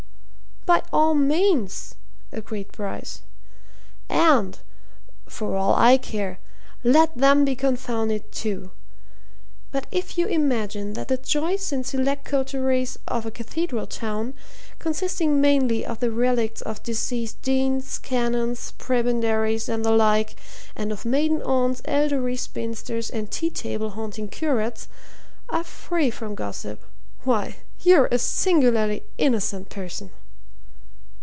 [0.63, 1.95] "By all means,"
[2.31, 3.23] agreed Bryce.
[4.09, 4.59] "And
[5.27, 6.39] for all I care
[6.83, 8.69] let them be confounded, too.
[9.71, 14.33] But if you imagine that the choice and select coteries of a cathedral town,
[14.77, 20.35] consisting mainly of the relicts of deceased deans, canons, prebendaries and the like,
[20.75, 24.87] and of maiden aunts, elderly spinsters, and tea table haunting curates,
[25.49, 26.85] are free from gossip
[27.23, 30.11] why, you're a singularly innocent person!"